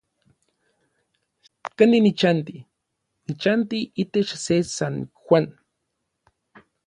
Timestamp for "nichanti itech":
3.27-4.31